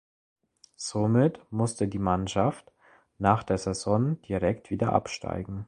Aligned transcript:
Somit 0.77 1.39
musste 1.51 1.87
die 1.87 1.99
Mannschaft 1.99 2.71
nach 3.19 3.43
der 3.43 3.59
Saison 3.59 4.19
direkt 4.23 4.71
wieder 4.71 4.93
absteigen. 4.93 5.59